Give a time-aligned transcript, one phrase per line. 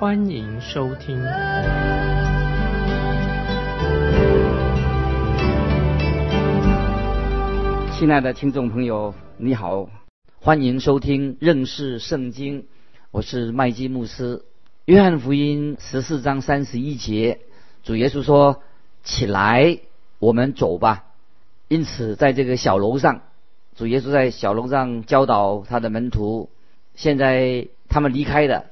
[0.00, 1.20] 欢迎收听。
[7.90, 9.88] 亲爱的听众朋友，你好，
[10.40, 12.66] 欢迎收听认识圣经，
[13.10, 14.44] 我是麦基牧师。
[14.84, 17.40] 约翰福音十四章三十一节，
[17.82, 18.62] 主耶稣说
[19.02, 19.80] ：“起来，
[20.20, 21.06] 我们走吧。”
[21.66, 23.22] 因此，在这个小楼上，
[23.74, 26.50] 主耶稣在小楼上教导他的门徒。
[26.94, 28.66] 现在他们离开了，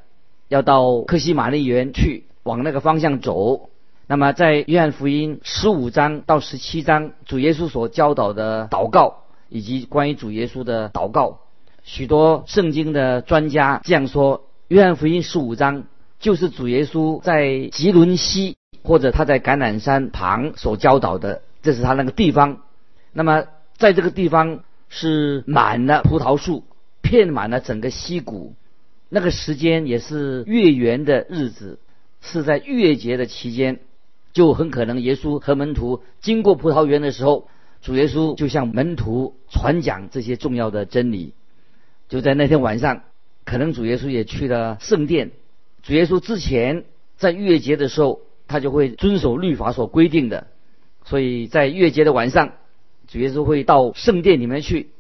[0.49, 3.71] 要到克西马利园去，往那个方向走。
[4.09, 11.41] 那么，在约翰福音十五章到十七章，主耶稣所教导的祷告，以及关于主耶稣的祷告，
[11.83, 15.85] 许多圣经的专家这样说：约翰福音十五章
[16.21, 22.59] 就是主耶稣在吉伦西或者他在橄榄山旁所教导的，这是他那个地方。
[23.13, 23.45] 那么，
[23.77, 26.63] 在这个地方是满了葡萄树，
[27.03, 28.55] 遍满了整个溪谷。
[29.17, 31.79] 那个时间也是月圆的日子，
[32.21, 33.81] 是在月节的期间，
[34.35, 37.49] 就很可能耶稣和门徒经过葡萄园的时候，
[37.81, 41.33] 主耶稣就向门徒传讲这些重要的真理。
[42.11, 43.05] 就在那天晚上，
[43.47, 45.31] 可能主耶稣也去了圣殿。
[45.83, 46.85] 主耶稣之前
[47.17, 50.47] 在月节的时候，他就会遵守律法所规定的，
[51.07, 52.53] 所以在月节的晚上。
[53.09, 54.91] 主耶稣会到圣殿里面去，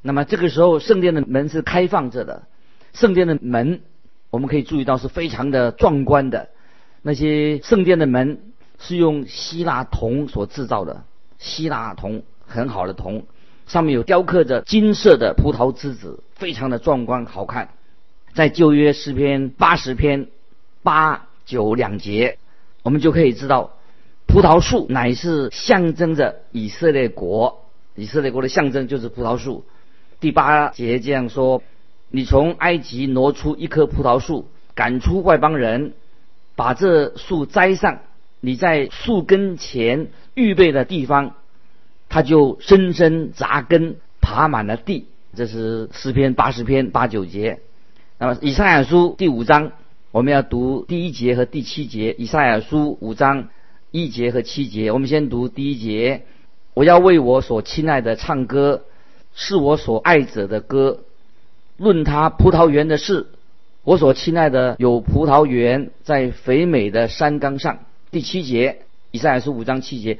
[0.00, 2.48] 那么这个时候圣殿的门是开放着的。
[2.92, 3.80] 圣殿的门
[4.30, 6.48] 我们可以注意到是非常的壮观的。
[7.02, 8.40] 那些圣殿的门
[8.78, 11.04] 是用希腊铜所制造的，
[11.38, 13.24] 希腊铜很好的铜，
[13.66, 17.70] 上面有雕刻着金色的葡萄枝子，非常的壮观好看。
[18.34, 20.28] 在旧约诗篇八十篇
[20.82, 22.38] 八九两节，
[22.82, 23.72] 我们就可以知道。
[24.26, 29.66] 葡萄树乃是象征着以色列国，以色列国的象征就是葡萄树。
[30.20, 31.62] 第八节这样说
[32.12, 34.46] ：“你从埃及挪出一棵葡萄树，
[34.76, 35.94] 赶出外邦人，
[36.54, 37.98] 把这树栽上。
[38.40, 41.34] 你在树根前预备的地方，
[42.08, 47.58] 它就深深扎根，爬满了地。”这是诗篇八十篇八九节。
[48.18, 49.72] 那么以赛亚书第五章，
[50.12, 52.14] 我们要读第一节和第七节。
[52.18, 53.48] 以赛亚书五章。
[53.94, 56.22] 一节和七节，我们先读第一节。
[56.72, 58.84] 我要为我所亲爱的唱歌，
[59.34, 61.00] 是我所爱者的歌。
[61.76, 63.26] 论他葡萄园的事，
[63.84, 67.80] 我所亲爱的有葡萄园在肥美的山冈上。
[68.10, 70.18] 第七节，以赛亚书五章七节，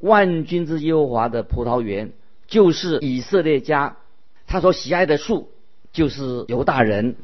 [0.00, 2.12] 万军之耶和华的葡萄园
[2.48, 3.96] 就是以色列家，
[4.46, 5.50] 他所喜爱的树
[5.92, 7.16] 就是犹大人，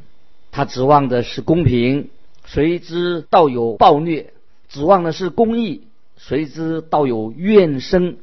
[0.51, 2.11] 他指望的是公平，
[2.45, 4.33] 谁知道有暴虐，
[4.69, 5.85] 指望的是公义。
[6.23, 8.19] 谁知道有怨声，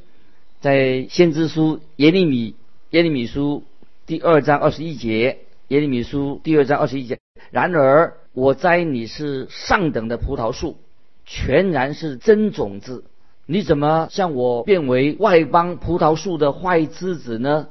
[0.60, 2.54] 在先知书耶利米
[2.90, 3.64] 耶利米书
[4.06, 7.18] 第二章二十一节，耶利米书第二章二十一节。
[7.50, 10.78] 然而我栽你是上等的葡萄树，
[11.26, 13.04] 全然是真种子。
[13.44, 17.68] 你怎么向我变为外邦葡萄树的坏枝子呢？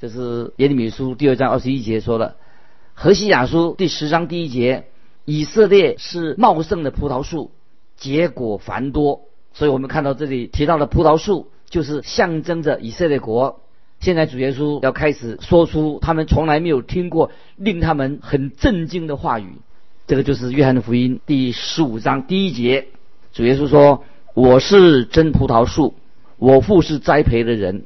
[0.00, 2.36] 这是耶利米书第二章二十一节说的。
[2.94, 4.86] 何西雅书第十章第一节，
[5.26, 7.50] 以色列是茂盛的葡萄树，
[7.98, 9.20] 结果繁多。
[9.52, 13.60] 所以我们看到这里提到的葡萄树，就是象征着以色列国。
[14.00, 19.54] 现在主耶稣要开始说出他们从来没有听过、令他们很震惊的话语。
[20.06, 22.88] 这个就是约翰的福音第十五章第一节，
[23.32, 24.04] 主耶稣说
[24.34, 25.94] ：“我是真葡萄树，
[26.36, 27.84] 我父是栽培的人。”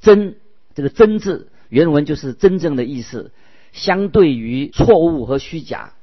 [0.00, 0.36] 真
[0.74, 3.32] 这个“真”字原文就是真正的意思，
[3.72, 5.94] 相对于错误和虚假，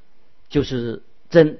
[0.49, 1.59] 就是真，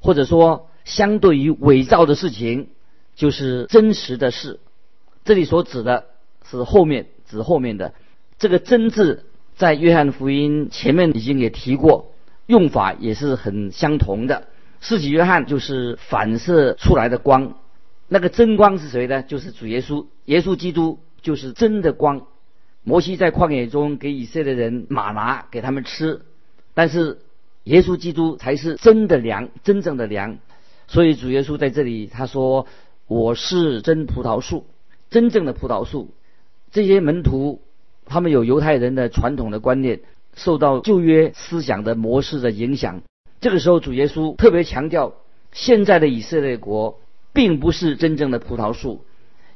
[0.00, 2.68] 或者说相对于伪造的事情。
[3.14, 4.60] 就是真实的事，
[5.24, 6.04] 这里所指的
[6.50, 7.94] 是后面指后面的
[8.38, 9.24] 这个“真”字，
[9.56, 12.12] 在约翰福音前面已经也提过，
[12.46, 14.48] 用法也是很相同的。
[14.80, 17.58] 世纪约翰就是反射出来的光，
[18.08, 19.22] 那个真光是谁呢？
[19.22, 22.26] 就是主耶稣，耶稣基督就是真的光。
[22.82, 26.22] 摩西在旷野中给以色列人马拿给他们吃，
[26.74, 27.18] 但是
[27.64, 30.38] 耶稣基督才是真的粮，真正的粮。
[30.86, 32.66] 所以主耶稣在这里他说。
[33.08, 34.66] 我是真葡萄树，
[35.10, 36.10] 真正的葡萄树。
[36.70, 37.60] 这些门徒，
[38.04, 40.00] 他们有犹太人的传统的观念，
[40.34, 43.02] 受到旧约思想的模式的影响。
[43.40, 45.14] 这个时候，主耶稣特别强调
[45.52, 47.00] 现在的以色列国
[47.32, 49.04] 并不是真正的葡萄树，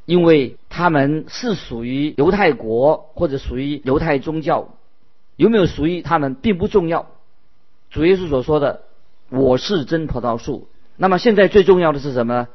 [0.04, 4.74] 因为他们是属于犹太国或者属于犹太宗教，
[5.36, 7.10] 有没有属于他们并不重要。
[7.90, 8.82] 主耶稣所说的
[9.30, 12.48] “我是真葡萄树”，那么现在最重要的是什么？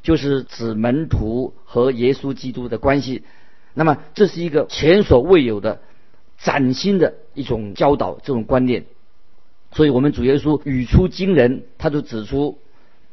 [0.00, 3.24] 就是指门徒和耶稣基督的关系。
[3.74, 5.80] 那么这是一个前所未有的
[6.38, 8.86] 崭新的一种教导，这种观念。
[9.72, 12.58] 所以我们主耶稣语出惊人，他就指出，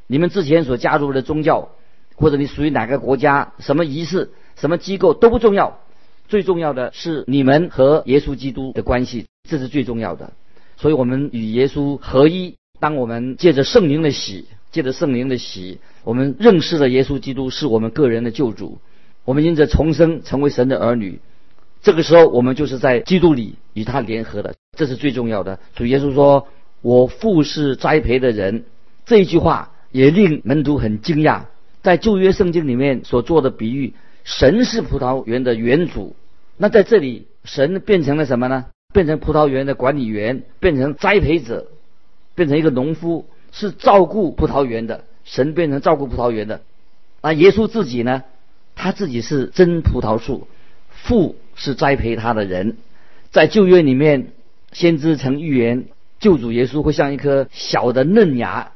[0.08, 1.70] 你们之前所加入的宗教，
[2.16, 5.80] 或者你属于哪个国家、什么仪式、什么机构都不重要，
[6.28, 10.34] 最重要的是你们和耶稣基督的关系，这是最重要的。
[10.78, 18.80] 所以我们与耶稣合一，当我们借着圣灵的喜，借着圣灵的喜，我们认识了耶稣基督是我们个人的救主，
[19.26, 21.20] 我们因着重生成为神的儿女。
[21.82, 25.60] 这个时候，我们就是在基督里与他联合的，这是最重要的。
[25.76, 26.48] 主耶稣说
[26.82, 28.64] ：“我父是栽培的人。”
[29.06, 31.42] 这一句话也令门徒很惊讶。
[31.84, 33.94] 在旧约圣经里面所做的比喻，
[34.24, 36.16] 神是葡萄园的园主。
[36.58, 38.66] 那在这里，神变成了什么呢？
[38.92, 41.68] 变成葡萄园的管理员，变成栽培者，
[42.34, 45.04] 变成一个农夫，是照顾葡萄园的。
[45.24, 46.62] 神变成照顾葡萄园的。
[47.22, 48.24] 那耶稣自己呢？
[48.76, 50.48] 他自己是真葡萄树。
[50.90, 52.78] 父是栽培他的人，
[53.30, 54.32] 在旧约里面，
[54.72, 55.86] 先知曾预言
[56.20, 58.72] 救主耶稣会像一颗小的嫩芽，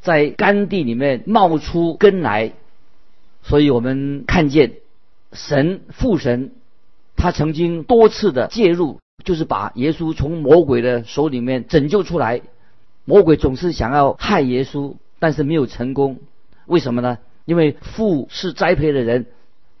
[0.00, 2.52] 在干地里面冒出根来。
[3.42, 4.72] 所以我们看见
[5.32, 6.52] 神父神，
[7.16, 12.42] 他曾经多次的介入，就是把耶稣从魔鬼的手里面拯救出来。
[13.04, 16.18] 魔鬼总是想要害耶稣，但是没有成功。
[16.66, 17.18] 为什么呢？
[17.44, 19.26] 因为父是栽培的人。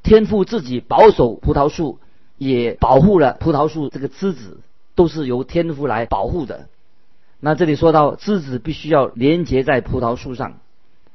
[0.02, 2.00] 天父自己保守葡萄树，
[2.36, 4.58] 也保护了葡萄树这个枝子，
[4.96, 6.66] 都是由天父来保护的。
[7.38, 10.58] 那这里说到枝子必须要连接在葡萄树上，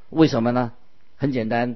[0.10, 0.72] 为什么呢？
[1.18, 1.76] 很简单，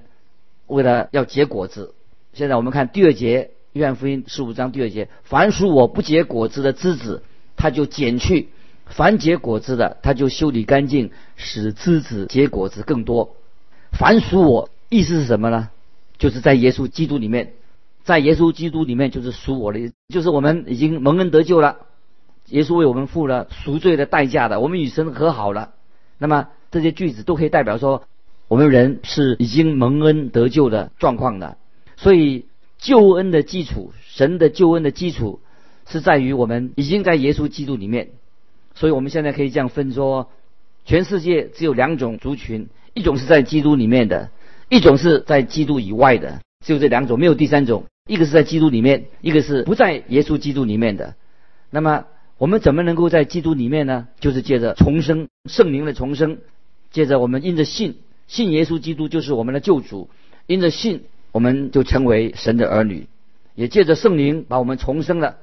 [0.68, 1.94] 为了要结果子。
[2.32, 7.24] 现在我们看第二节，约翰福音十五章第二节：凡属我不结果子的枝子，
[7.58, 8.48] 他就剪去；
[8.86, 13.36] 凡结果子的，他就修理干净，使枝子结果子更多。
[13.92, 15.70] 凡属我，意思是什么呢？
[16.18, 17.54] 就是在耶稣基督里面，
[18.04, 21.78] 在耶稣基督里面就是属我的，就是我们已经蒙恩得救了。
[22.48, 25.74] 耶稣为我们付了赎罪的代价的，我们与神和好了。
[26.18, 28.04] 那么这些句子都可以代表说，
[28.48, 31.58] 我们人是已经蒙恩得救的状况的。
[31.96, 32.46] 所以
[32.78, 35.40] 救恩的基础，神的救恩的基础
[35.88, 38.10] 是在于我们已经在耶稣基督里面。
[38.76, 40.30] 所以我们现在可以这样分说：
[40.86, 44.30] 全世界只有两种族群，一种是在基督里面的。
[44.70, 47.84] 一种是在基督以外的，只有这两种，没有第三种。
[48.08, 51.16] 一个是在基督里面，一个是不在耶稣基督里面的。
[51.70, 52.06] 那么
[52.38, 54.08] 我们怎么能够在基督里面呢？
[54.22, 56.38] 就是借着重生，圣灵的重生，
[56.90, 57.98] 借着我们因着信，
[58.28, 60.10] 信耶稣基督就是我们的救主，
[60.48, 61.04] 因着信
[61.34, 63.08] 我们就成为神的儿女，
[63.56, 65.36] 也借着圣灵把我们重生了。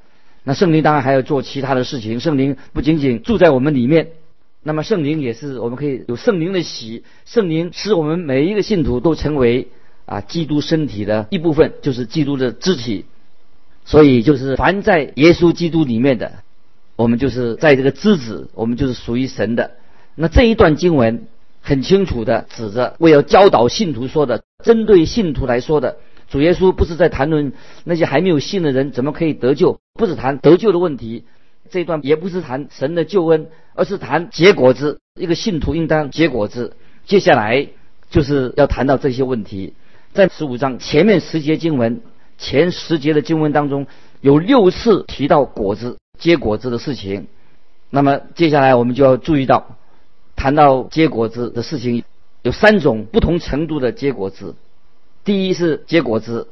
[0.43, 4.09] 那圣灵当然还要做其他的事情，圣灵不仅仅住在我们里面。
[4.69, 9.69] 那么圣灵也是，我们可以有圣灵的喜，圣灵使我们每一个信徒都成为
[10.05, 13.07] 啊基督身体的一部分，就是基督的肢体。
[13.87, 16.33] 所以就是凡在耶稣基督里面的，
[16.97, 19.71] 我们就是在这个枝子，我们就是属于神的。
[20.15, 21.27] 那这一段经文
[21.63, 25.97] 很清楚的指着为了教导信徒说的，针对信徒来说的，
[26.29, 31.25] 主耶稣不是在谈论那些还没有信的人怎么可以得救，不是谈得救的问题。
[31.71, 35.01] 这一段也不是谈神的救恩，而是谈结果子。
[35.19, 36.77] 一个信徒应当结果子。
[37.07, 37.69] 接下来
[38.11, 39.75] 就是要谈到这些问题。
[40.13, 42.01] 在十五章前面十节经文，
[42.39, 43.87] 前十节的经文当中
[44.21, 47.27] 有六次提到果子、结果子的事情。
[47.91, 49.77] 那么接下来我们就要注意到，
[50.37, 52.05] 谈到结果子的事情
[52.43, 54.55] 有三种不同程度的结果子。
[55.25, 56.49] 第一是结果子，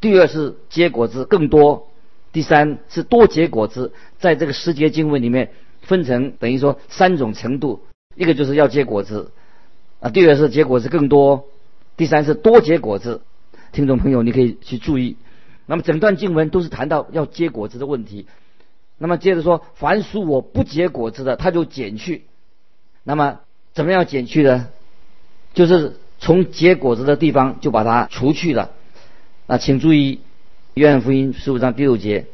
[0.00, 1.88] 第二是结果子更多。
[2.34, 7.82] 第三是多结果子，在这个十节经文里面分成等于说三种程度，
[8.16, 9.30] 一个就是要结果子，
[10.00, 11.44] 啊，第二是结果子更多，
[11.96, 13.22] 第三是多结果子。
[13.70, 15.16] 听众朋友，你可以去注意。
[15.66, 18.26] 那么整段经文都是谈到要结果子的问题。
[18.98, 22.24] 那么接着说，凡属我不结果子的，他就减去。
[23.04, 23.38] 那么
[23.74, 24.68] 怎么样减去呢？
[25.52, 28.72] 就是从结果子的地方就把它除去了。
[29.46, 30.18] 那请注意。
[30.74, 32.26] 约翰福音十五章第六节，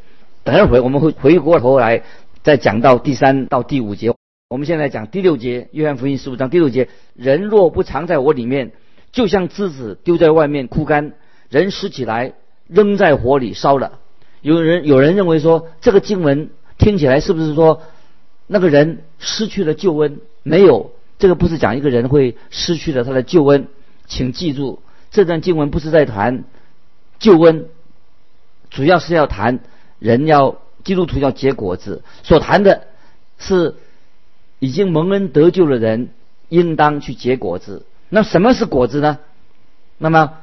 [0.44, 2.02] 等一会儿我们会回过头来
[2.42, 4.14] 再讲到第三到第五节。
[4.48, 8.72] 我们现在讲第六节，约翰福音十五章第六节：人若不藏在我里面，
[9.12, 11.10] 就像枝子丢在外面枯干；
[11.50, 12.32] 人拾起来
[12.66, 13.98] 扔在火里烧了。
[14.40, 17.82] 有人有人认为说，这个经文听起来是不是说
[18.46, 20.18] 那个人失去了救恩？
[20.42, 23.68] 没有，这个不是讲一个人会失去了他的救恩，
[24.06, 24.80] 请记住，
[25.10, 26.44] 这段经文不是在谈
[27.18, 27.66] 救恩，
[28.70, 29.60] 主要是要谈
[29.98, 32.86] 人要基督徒要结果子，所谈的
[33.38, 33.74] 是
[34.58, 36.10] 已经蒙恩得救的人
[36.48, 37.84] 应当去结果子。
[38.08, 39.18] 那什么是果子呢？
[39.98, 40.38] 那么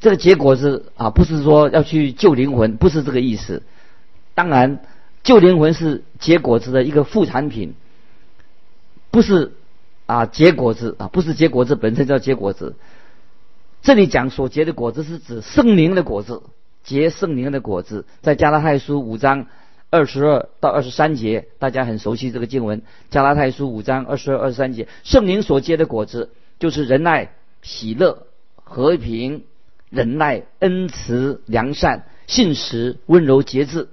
[0.00, 3.62] 这个结果子啊，不是说要去救灵魂，不是这个意思。
[4.34, 4.82] 当然，
[5.22, 7.74] 救灵魂是结果子的一个副产品，
[9.10, 9.52] 不是。
[10.06, 12.74] 啊，结果子啊，不是结果子本身叫结果子。
[13.80, 16.42] 这里讲所结的果子是指圣灵的果子，
[16.82, 19.46] 结圣灵的果子，在加拉太书五章
[19.90, 22.82] 二十二到二十三节，大家很熟悉这个经文。
[23.10, 27.32] 加拉太书五章二十二、二十三节，圣灵所结的果子就是仁爱、
[27.62, 29.44] 喜乐、和平、
[29.90, 33.88] 忍耐、恩慈、良善、信实、温柔、节制，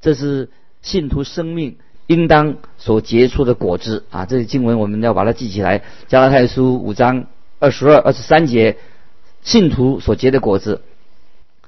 [0.00, 0.50] 这是
[0.82, 1.76] 信徒生命。
[2.06, 5.82] 应当所结出的果子啊，这些经文我们要把它记起来。
[6.06, 7.24] 加拉太书五章
[7.58, 8.76] 二十二、二十三节，
[9.40, 10.82] 信徒所结的果子。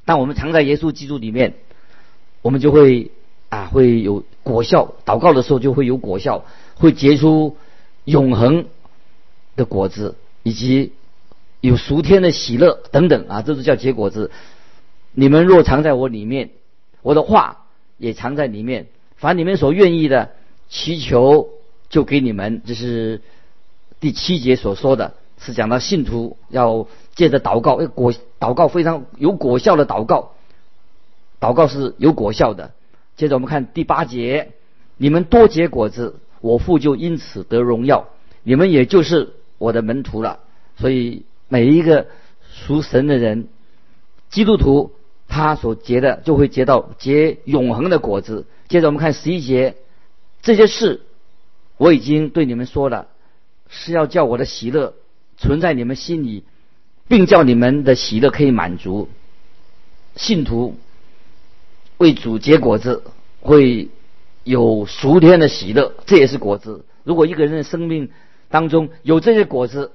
[0.06, 1.52] 当我们藏在耶稣基督里面，
[2.40, 3.10] 我们就会
[3.50, 4.94] 啊会有果效。
[5.04, 6.46] 祷告的时候就会有果效，
[6.76, 7.58] 会结出
[8.04, 8.66] 永恒
[9.56, 10.92] 的果子，以及
[11.60, 14.30] 有赎天的喜乐等等啊，这是叫结果子。
[15.12, 16.50] 你们若藏在我里面，
[17.02, 17.66] 我的话
[17.98, 18.86] 也藏在里面。
[19.16, 20.30] 凡你们所愿意的，
[20.68, 21.48] 祈求
[21.88, 22.62] 就给你们。
[22.64, 23.22] 这是
[23.98, 30.32] 第七节所说的，是讲到信徒要借着祷告要，果祷告非常有果效的祷告，
[31.40, 32.72] 祷告是有果效的。
[33.16, 34.52] 接着我们看第八节，
[34.96, 38.08] 你们多结果子，我父就因此得荣耀，
[38.42, 40.40] 你们也就是我的门徒了。
[40.76, 42.06] 所以每一个
[42.50, 43.48] 属神的人，
[44.30, 44.92] 基督徒。
[45.28, 48.46] 他所结的就会结到结永恒的果子。
[48.68, 49.74] 接着我们看十一节，
[50.40, 51.02] 这些事
[51.78, 53.08] 我已经对你们说了，
[53.68, 54.94] 是要叫我的喜乐
[55.36, 56.44] 存在你们心里，
[57.08, 59.08] 并叫你们的喜乐可以满足。
[60.14, 60.76] 信徒
[61.98, 63.02] 为主结果子，
[63.40, 63.88] 会
[64.44, 66.84] 有熟天的喜乐，这也是果子。
[67.04, 68.10] 如果一个人的生命
[68.48, 69.92] 当中有这些果子，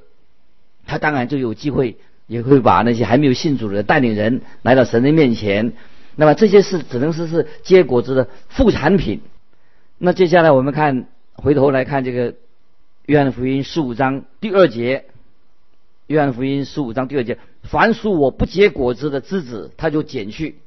[0.86, 1.98] 他当然就有机会。
[2.28, 5.74] 也会把那些还没有信主的带领人来到神的面前，
[6.16, 9.20] 那么这些事只能说是结果子的副产品。
[9.98, 12.36] 那接下来我们看，回头来看这个
[13.06, 15.08] 约翰福音十五章第二节，
[16.12, 20.60] 约翰福音十五章第二节，凡属我不结果子的枝子，他就剪去。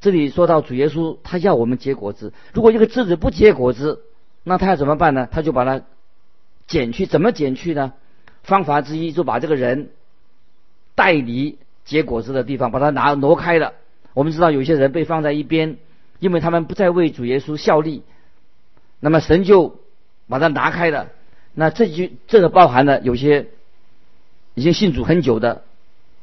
[0.00, 2.32] 这里说到主耶稣，他要我们结果子。
[2.52, 4.02] 如果一个枝子不结果子，
[4.42, 5.28] 那他要怎么办呢？
[5.30, 5.82] 他就把它
[6.66, 7.06] 剪去。
[7.06, 7.92] 怎么剪去呢？
[8.42, 9.90] 方法之一就把这个人。
[10.94, 13.74] 带离结果子的地方，把它拿挪开了。
[14.14, 15.76] 我们知道有些人被放在一边，
[16.18, 18.02] 因为他们不再为主耶稣效力，
[18.98, 19.78] 那么神就
[20.28, 21.06] 把它拿开了。
[21.54, 23.46] 那这句这个包含了有些
[24.58, 25.62] 已经信主很久的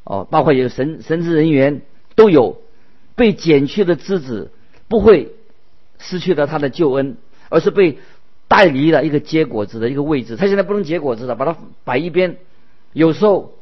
[0.04, 1.82] 哦，包括有神神职人员
[2.16, 2.62] 都有
[3.16, 4.52] 被剪去的枝子，
[4.88, 5.32] 不会
[5.98, 7.18] 失去了他的救恩，
[7.50, 7.98] 而是被
[8.48, 10.36] 带离了一个结果子的一个位置。
[10.36, 12.38] 他现在不能结果子了，把它摆一边。
[12.94, 13.54] 有时候。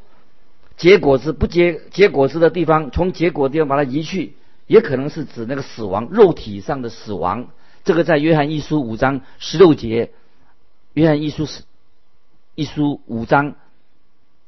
[0.75, 4.33] 结果子不结结果子的地方，从结果地方把它移去，
[4.65, 7.49] 也可能是指那个死亡，肉体上的死亡。
[7.85, 10.09] 这个在约翰一书五章十六节，
[10.93, 11.61] 约翰一书十
[12.55, 13.53] 一书五章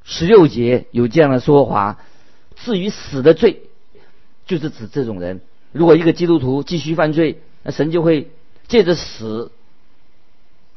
[0.05, 2.00] 十六节有这样的说法。
[2.55, 3.63] 至于死的罪，
[4.45, 5.41] 就是指这种人。
[5.74, 8.31] 如果一个基督徒继续犯罪，那神就会
[8.69, 9.51] 借着死，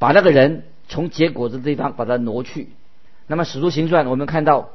[0.01, 2.71] 把那个人从结果子地方把他挪去。
[3.29, 4.71] 那么使徒行传我们看到。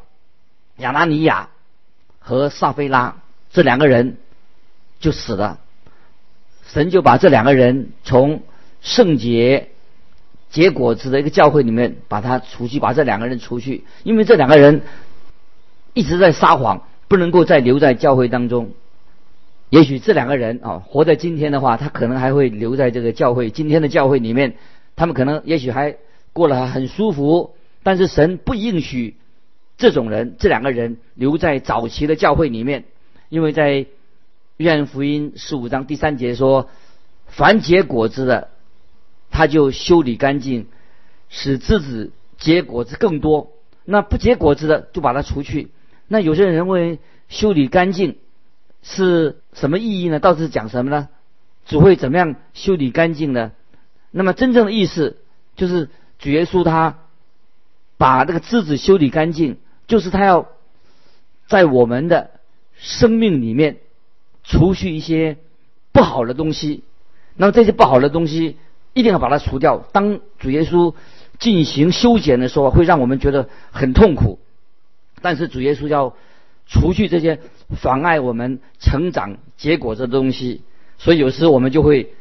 [0.77, 1.49] 亚拿尼亚
[2.17, 3.17] 和撒菲拉
[3.51, 4.17] 这两个人
[4.99, 5.59] 就死了，
[6.65, 8.41] 神就把这两个人从
[8.81, 9.69] 圣洁
[10.53, 14.83] 结果子的一个教会里面把他除去，把这两个人除去，因为这两个人
[15.93, 18.71] 一直在撒谎，不能够再留在教会当中。
[19.69, 24.53] 也许这两个人啊，活在今天的话，他可能还会留在这个教会，今天的教会里面，
[24.95, 25.97] 他们可能也许还
[26.31, 29.15] 过得很舒服，但是神不允许。
[29.75, 32.83] 这种人，这两个人留在早期的教会里面，
[33.29, 33.87] 因为在
[34.57, 36.69] 约翰福音十五章第三节说
[37.25, 38.49] ：“凡结果子的，
[39.33, 40.67] 他就修理干净，
[41.27, 43.49] 使枝子结果子更多；
[43.83, 45.71] 那不结果子的，就把它除去。”
[46.07, 46.99] 那有些人认为
[47.29, 48.17] 修理干净
[48.83, 50.19] 是什么意义呢？
[50.19, 51.09] 到底是讲什么呢？
[51.65, 53.51] 只会怎么样修理干净呢？
[54.11, 55.17] 那么真正的意思
[55.55, 56.99] 就是主耶稣他
[57.97, 59.57] 把这个枝子修理干净。
[59.85, 60.47] 就是他要
[61.47, 62.31] 在我们的
[62.77, 63.79] 生命里面
[64.43, 65.37] 除去一些
[65.91, 66.83] 不好的东西，
[67.35, 68.57] 那么这些不好的东西
[68.93, 69.85] 一定要把它除掉。
[69.91, 70.93] 当主耶稣
[71.39, 74.39] 进行修剪的时候，会让我们觉得很痛苦。
[75.21, 76.15] 但是主耶稣要
[76.65, 77.39] 除去这些
[77.75, 80.61] 妨碍我们成长结果的东西，
[80.97, 82.13] 所以有时我们就会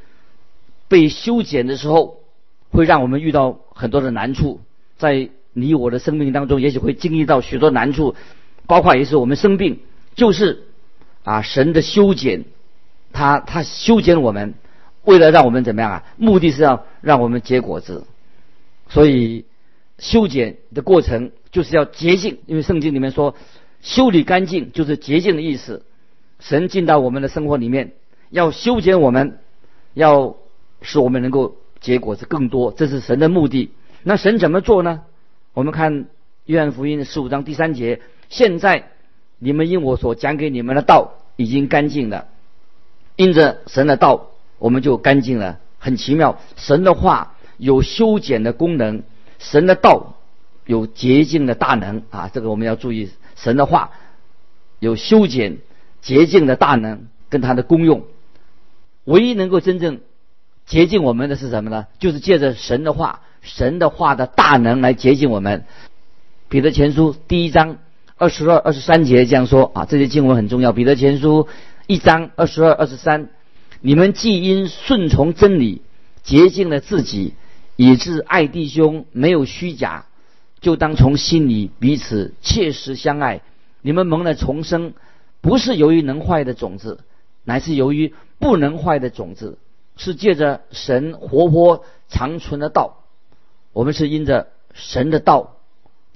[0.88, 2.20] 被修剪的时候，
[2.70, 4.60] 会让我们遇到很多的难处。
[4.96, 8.14] 在你我的生命当中，也许会经历到许多难处，
[8.66, 9.80] 包括也是我们生病，
[10.14, 10.64] 就是
[11.24, 12.44] 啊神的修剪，
[13.12, 14.54] 他他修剪我们，
[15.04, 16.04] 为了让我们怎么样啊？
[16.16, 18.06] 目的是要让我们结果子。
[18.88, 19.44] 所以
[19.98, 23.34] 修剪的过程就是要洁净，因为圣经里面说
[23.80, 25.84] 修理干净就是洁净的意思。
[26.40, 27.92] 神进到我们的生活里面，
[28.30, 29.38] 要修剪我们，
[29.94, 30.36] 要
[30.82, 33.70] 使我们能够结果子更多，这是神的目的。
[34.02, 35.02] 那神怎么做呢？
[35.54, 36.06] 我们看
[36.46, 38.88] 约翰福音十五章第三节：现在
[39.38, 42.26] 你们因我所讲给你们的道已经干净了，
[43.14, 44.31] 因着神的道，
[44.62, 45.58] 我们就干净了。
[45.78, 47.34] 很奇妙，神的话。
[47.58, 49.02] 有修剪的功能，
[49.38, 50.14] 神的道
[50.66, 52.28] 有洁净的大能啊！
[52.32, 53.92] 这个我们要注意，神的话
[54.80, 55.58] 有修剪、
[56.00, 58.02] 洁净的大能跟它的功用。
[59.04, 60.00] 唯一能够真正
[60.66, 61.86] 洁净我们的是什么呢？
[62.00, 65.64] 就是借着神的话，神的话的大能来洁净我们。
[66.48, 67.76] 彼得前书第一章
[68.16, 70.72] 二十二、二十三节这样说啊，这些经文很重要。
[70.72, 71.46] 彼得前书
[71.86, 73.28] 一章二十二、二十三，
[73.82, 75.82] 你们既因顺从真理
[76.22, 77.34] 洁净了自己。
[77.76, 80.04] 以致爱弟兄没有虚假，
[80.60, 83.40] 就当从心里彼此切实相爱。
[83.80, 84.92] 你们蒙了重生，
[85.40, 87.00] 不是由于能坏的种子，
[87.44, 89.58] 乃是由于不能坏的种子，
[89.96, 92.98] 是借着神活泼长存的道。
[93.72, 95.56] 我们是因着神的道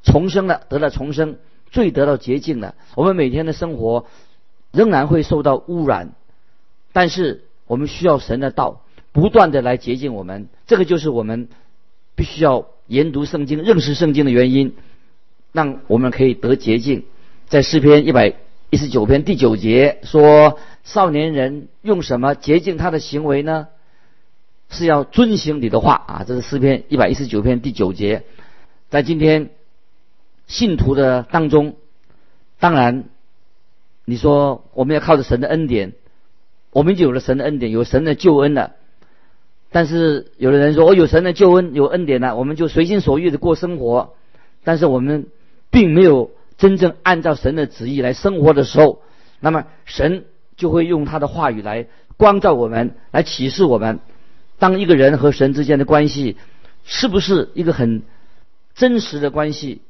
[0.04, 1.38] 重生了，得了重生，
[1.70, 2.74] 罪得到洁净了。
[2.96, 4.04] 我们每天的生活
[4.72, 6.12] 仍然会受到污染，
[6.92, 8.82] 但是我们需要神的道。
[9.12, 11.48] 不断的来洁净我们，这个就是我们
[12.14, 14.74] 必须要研读圣经、认识圣经的原因，
[15.52, 17.04] 让我们可以得洁净。
[17.48, 18.34] 在诗篇一百
[18.68, 23.68] 一十九篇第九节说：“少年人用什么洁净他的行为呢？
[24.68, 28.24] 是要遵行你的话啊！”这是诗篇一百一十九篇第九节。
[28.90, 29.48] 在今天
[30.46, 31.76] 信徒的当中，
[32.58, 33.04] 当然
[34.04, 35.94] 你说我们要靠着神的恩典，
[36.76, 38.72] 我们就有了神的恩典，有神的救恩了。
[39.70, 44.12] 但是有的人说，我有神的救恩，有恩典了，我们就随心所欲的过生活。
[44.62, 45.28] 但是我们
[45.70, 49.00] 并没有真正按照神的旨意来生活的时候，
[49.40, 50.26] 那么神
[50.58, 51.86] 就会用他的话语来
[52.18, 54.00] 光照我们，来启示我们。
[54.58, 56.36] 当一个人和神之间的关系
[56.84, 58.02] 是不是一个很
[58.74, 59.80] 真实的关系，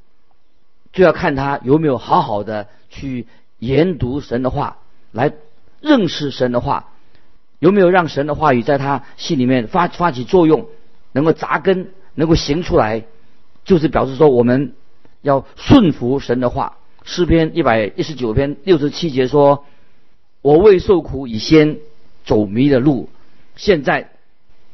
[0.92, 3.26] 就要看他有没有好好的去
[3.58, 4.78] 研读神的话，
[5.10, 5.32] 来
[5.80, 6.90] 认识神的话。
[7.58, 10.66] 有没有让神的话语在他心里面发发起作用，
[11.12, 13.04] 能够扎根，能够行出来，
[13.64, 14.74] 就是表示说我们
[15.22, 16.76] 要顺服神的话。
[17.02, 19.64] 诗篇一百一十九篇六十七节说
[20.42, 21.78] ：“我未受苦以先
[22.26, 23.08] 走迷的路，
[23.56, 24.10] 现在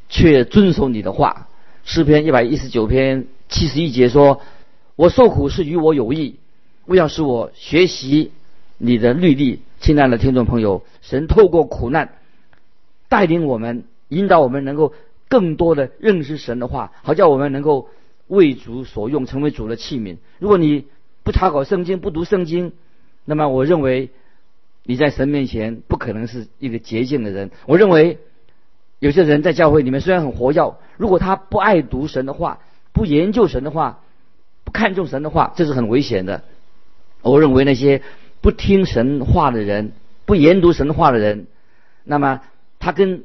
[0.09, 1.47] 却遵守你的话。”
[1.85, 4.41] 诗篇一百一十九篇七十一节说
[4.97, 6.41] ：“我受苦是与我有益，
[6.87, 8.33] 为要使我学习
[8.77, 12.11] 你的律例。”亲爱的听众朋友，神透过苦难。
[13.09, 14.95] 带领我们，引导我们，能够
[15.29, 17.89] 更多的认识神的话，好叫我们能够
[18.29, 20.19] 为主所用，成为主的器皿。
[20.39, 20.87] 如果你
[21.25, 22.71] 不查考圣经，不读圣经，
[23.25, 24.11] 那么我认为
[24.85, 27.51] 你在神面前不可能是一个洁净的人。
[27.67, 28.19] 我认为
[29.01, 32.61] 有些人在教会里面虽然很活跃，如果他不爱读神的话，
[32.93, 33.99] 不研究神的话，
[34.63, 36.45] 不看重神的话，这是很危险的。
[37.23, 38.03] 我认为那些
[38.43, 39.93] 不听神话的人，
[40.27, 41.47] 不研读神话的人，
[42.05, 42.43] 那么。
[42.85, 43.23] 他跟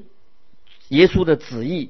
[0.89, 1.89] 耶稣的旨意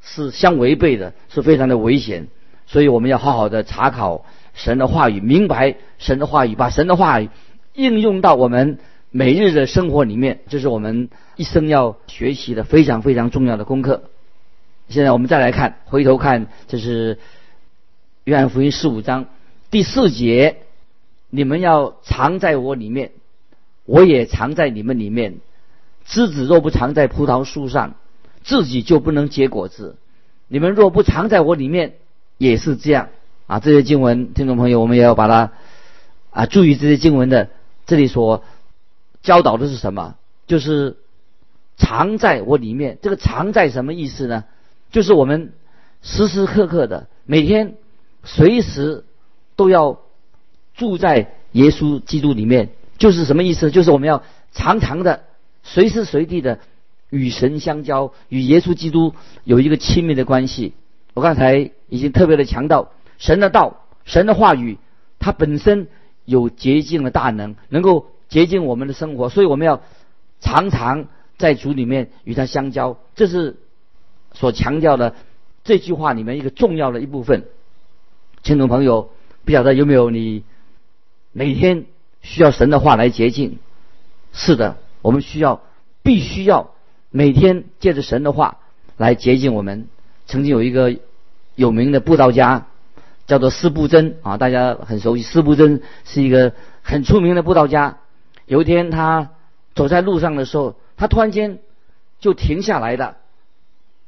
[0.00, 2.28] 是相违背的，是非常的危险。
[2.68, 7.28] 所以我们要好好的查考神的话语，明白神的话语，把神的话语
[7.74, 8.78] 应用到我们
[9.10, 14.04] 每日的生活里面，这是我们一生要学习的非常非常重要的功课。
[14.88, 17.18] 现在我们再来看，回头看，这是
[18.22, 19.26] 约翰福音十五章
[19.72, 20.58] 第四节：
[21.30, 23.12] 你们要藏在我里面，
[23.84, 25.38] 我也藏在你们里面。
[26.04, 27.94] 枝子若不藏在葡萄树上，
[28.42, 29.96] 自己就不能结果子。
[30.48, 31.94] 你们若不藏在我里面，
[32.36, 33.10] 也是这样
[33.46, 33.60] 啊。
[33.60, 35.52] 这些经文，听众朋友，我们也要把它
[36.30, 37.48] 啊注意这些经文的
[37.86, 38.42] 这里所
[39.22, 40.16] 教导的是什么？
[40.48, 40.96] 就是
[41.76, 42.98] 藏在我里面。
[43.02, 44.44] 这个藏在什么意思呢？
[44.90, 45.52] 就是我们
[46.02, 47.74] 时时刻刻的每天
[48.24, 49.04] 随时
[49.54, 50.00] 都要
[50.80, 52.70] 住在耶稣基督里面。
[52.96, 53.70] 就是什么意思？
[53.70, 55.24] 就是我们要常常的。
[55.62, 56.58] 随时随地的
[57.10, 59.14] 与神相交，与耶稣基督
[59.44, 60.72] 有一个亲密的关系。
[61.12, 62.88] 我刚才已经特别的强调，
[63.18, 64.78] 神的道、神的话语，
[65.18, 65.88] 它本身
[66.24, 69.82] 有洁净的大能，能够洁净我们的生活，所以我们要
[70.40, 72.96] 常常在主里面与他相交。
[73.14, 73.56] 这是
[74.32, 75.14] 所强调的
[75.62, 77.44] 这句话里面一个重要的一部分。
[78.42, 79.10] 听众朋友，
[79.44, 80.42] 不晓得有没有你
[81.32, 81.86] 每天
[82.22, 83.58] 需要神的话来洁净？
[84.32, 85.60] 是的，我们需要，
[86.02, 86.70] 必须要
[87.10, 88.58] 每天借着神的话
[88.96, 89.88] 来洁净我们。
[90.26, 90.96] 曾经有一个
[91.54, 92.66] 有名的布道家，
[93.26, 95.22] 叫做斯布真啊，大家很熟悉。
[95.22, 97.98] 斯布真是一个很出名的布道家。
[98.46, 99.30] 有一天，他
[99.74, 101.58] 走在路上的时候，他突然间
[102.20, 103.16] 就停下来了。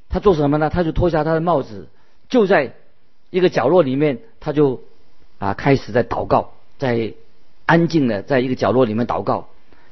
[0.09, 0.71] 他做什么呢？
[0.71, 1.89] 他就脱下他的帽子，
[2.29, 2.75] 就在
[3.31, 4.83] 一个角落里面，他就
[5.39, 6.53] 啊开始在祷告，
[6.83, 7.15] 在
[7.65, 9.47] 安静的在一个角落里面祷告。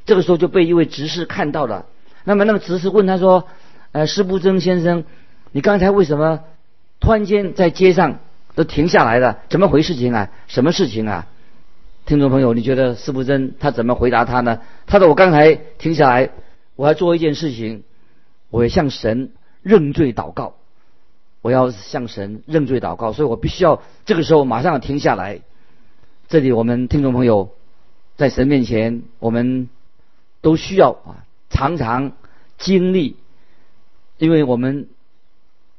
[0.04, 1.86] 这个时候就被一位执事看到了。
[2.24, 3.46] 那么那个执事问他说
[3.92, 5.04] ：“呃，施布真先生。”
[5.52, 6.40] 你刚才为什么
[6.98, 8.18] 突然间在街上
[8.56, 9.38] 都停下来了？
[9.48, 10.30] 怎么回事情啊？
[10.48, 11.28] 什么事情啊？
[12.06, 14.58] 听众朋友，你觉得施布真他怎么回答他呢？
[14.88, 16.30] 他说：“我刚才停下来，
[16.74, 17.84] 我要做一件事情，
[18.50, 19.30] 我要向神
[19.62, 20.54] 认罪祷告。
[21.40, 25.42] 我要向神认罪祷告，所以我必须要这个时候马上停下来。”
[26.30, 27.50] 这里我们听众朋友
[28.14, 29.68] 在神面前，我们
[30.40, 32.12] 都需要啊，常常
[32.56, 33.16] 经历，
[34.16, 34.86] 因为我们。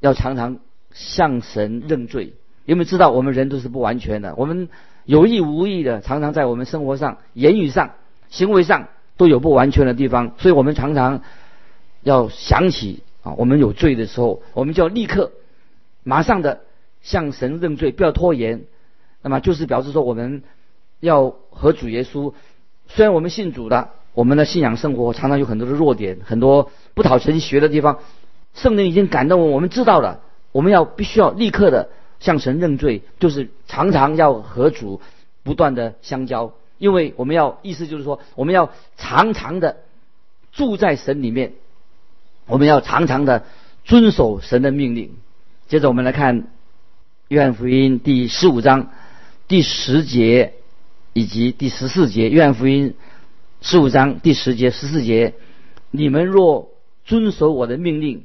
[0.00, 0.58] 要常常
[0.92, 2.32] 向神认罪，
[2.64, 4.68] 因为知道我们人都是不完全的，我们
[5.04, 7.92] 有意无意的常常在我们生活上、言语上、
[8.28, 11.22] 行为上都有不完全的地方，所以我们常常
[12.02, 15.30] 要想起啊，我们有罪的时候，我们就要立刻、
[16.02, 16.62] 马上的
[17.00, 18.64] 向神认罪，不要拖延。
[19.22, 20.42] 那么就是表示说，我们
[21.00, 22.34] 要和主耶稣，
[22.88, 28.00] 虽然我们信主的，我们的信仰生活常常有很多的弱点，很多不讨神学的地方。
[28.54, 30.20] 圣灵已经感动我们，我们知道了，
[30.52, 31.88] 我们要必须要立刻的
[32.20, 35.00] 向神认罪，就是常常要和主
[35.42, 39.78] 不断的相交，因为我们要意思就是说，我们要常常的
[40.52, 41.54] 住在神里面，
[42.46, 43.44] 我们要常常的
[43.84, 45.16] 遵守神的命令。
[45.68, 46.48] 接着我们来看
[47.28, 48.90] 约翰福音第十五章
[49.48, 50.54] 第十节
[51.12, 52.28] 以及第十四节。
[52.28, 52.94] 约翰福音
[53.60, 55.34] 十五章第十节、十四节，
[55.90, 56.70] 你们若
[57.04, 58.24] 遵守我的命令。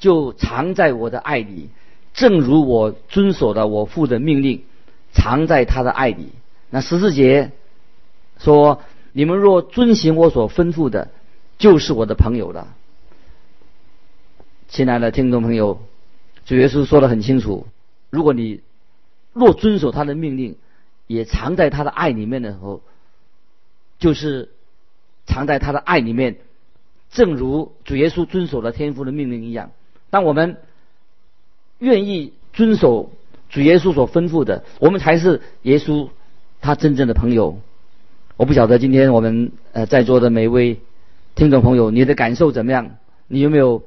[0.00, 1.70] 就藏在我的爱里，
[2.14, 4.62] 正如我遵守了我父的命令，
[5.10, 6.28] 藏在他的爱里。
[6.70, 7.50] 那十四节
[8.38, 8.80] 说
[9.10, 11.10] ：“你们若遵行我所吩咐的，
[11.58, 12.76] 就是我的朋友了。”
[14.70, 15.82] 亲爱的听众朋友，
[16.46, 17.66] 主耶稣说的很清楚：
[18.10, 18.60] 如果你
[19.32, 20.56] 若遵守他的命令，
[21.06, 22.82] 也藏在他的爱里面的时候，
[23.98, 24.50] 就是
[25.26, 26.36] 藏在他的爱里面，
[27.10, 29.70] 正如主耶稣遵守了天父的命令一样。
[30.10, 30.56] 当我们
[31.78, 33.12] 愿意遵守
[33.48, 36.08] 主耶稣所吩咐的，我们才是耶稣
[36.60, 37.58] 他真正的朋友。
[38.36, 40.80] 我不晓得今天我们呃在座的每一位
[41.34, 42.96] 听众朋友，你的感受怎么样？
[43.26, 43.82] 你有没有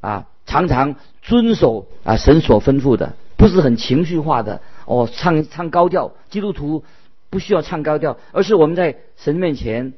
[0.00, 3.14] 啊常常遵守啊神所吩咐的？
[3.36, 6.12] 不是很情绪化的哦，唱唱高调。
[6.30, 6.84] 基督徒
[7.30, 9.92] 不需要唱高调，而是我们在神面前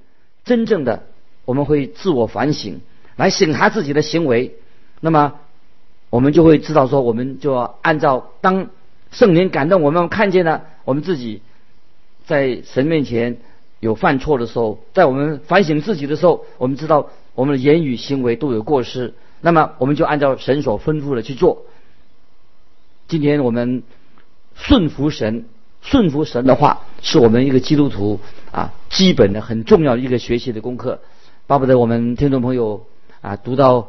[0.44, 1.04] 真正的
[1.44, 2.80] 我们会自我反省，
[3.16, 4.56] 来审查自己的行为。
[5.00, 5.34] 那么。
[6.10, 8.68] 我们就会知道说，我们就要按照当
[9.10, 11.42] 圣灵感动我们看见了我们自己
[12.24, 13.38] 在神面前
[13.80, 21.64] 有犯错的时候，在我们反省自己的时候，我们知道我们的言语行为都有过失，那么我们就按照神所吩咐的去做。
[23.08, 23.82] 今天我们
[24.54, 25.44] 顺服神，
[25.80, 31.00] 顺服神的话，是我们一个基督徒啊基本的很重要的一个学习的功课。
[31.46, 32.86] 巴不得我们听众朋友
[33.20, 33.88] 啊读到。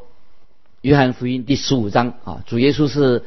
[0.82, 3.24] 约翰福音第十五章啊，主耶稣是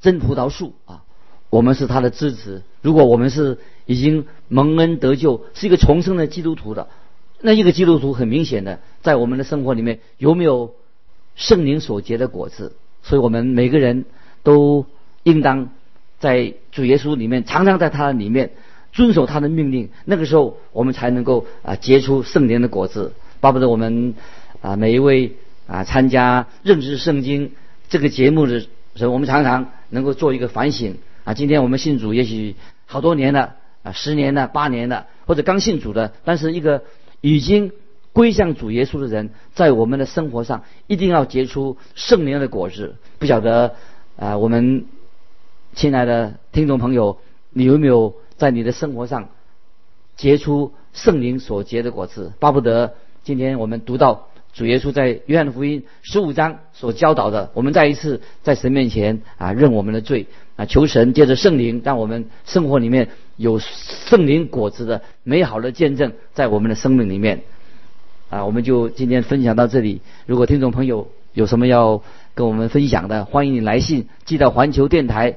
[0.00, 1.02] 真葡萄树啊，
[1.50, 2.62] 我们是他的枝子。
[2.80, 6.88] 如果我们是已经蒙恩得救，是一个重生的基督徒的，
[7.42, 10.74] 那一个基督徒很明显的在我们的生活里面有没有
[11.34, 12.74] 圣灵所结的果子？
[13.02, 14.06] 所以我们每个人
[14.42, 14.86] 都
[15.24, 15.68] 应当
[16.18, 18.50] 在主耶稣里面，常常在他的里面
[18.92, 19.90] 遵守他的命令。
[20.04, 23.12] 那个时候，我们才能够啊结出圣灵的果子。
[23.40, 24.14] 巴不得我们
[24.60, 25.36] 啊每一位。
[25.68, 27.52] 啊，参加认识圣经
[27.90, 31.34] 这个节目的时候，我们常常能够做一个反省啊。
[31.34, 32.54] 今天我们信主也许
[32.86, 36.84] 好多年了啊，十年了、八年了，或者刚信主的，但是一个
[37.20, 37.70] 已经
[38.14, 42.96] 归向主耶稣的人，在我们的生活上一定要结出圣灵的果子。
[43.18, 43.74] 不晓得
[44.16, 44.86] 啊，我们
[45.78, 47.18] 亲爱的听众朋友，
[47.50, 49.28] 你有没有在你的生活上
[50.16, 52.32] 结出圣灵所结的果子？
[52.40, 54.26] 巴不得今天我们读到。
[54.52, 57.52] 主耶稣在约翰福音十五章所教导的。
[57.54, 67.42] 我们再一次在神面前啊认我们的罪啊，求神借着圣灵，让我们生活里面有圣灵果子的美好的见证在我们的生命里面
[68.30, 68.44] 啊。
[68.44, 70.00] 我们就今天分享到这里。
[70.26, 72.02] 如果听众朋友有什么要
[72.34, 75.36] 跟我们分享的，欢迎你来信寄到环球电台